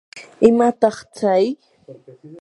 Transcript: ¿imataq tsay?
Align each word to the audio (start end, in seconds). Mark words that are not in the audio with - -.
¿imataq 0.47 0.97
tsay? 1.15 1.45